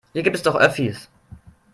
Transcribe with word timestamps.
Hier 0.13 0.23
gibt 0.23 0.35
es 0.35 0.41
doch 0.41 0.55
Öffis. 0.55 1.07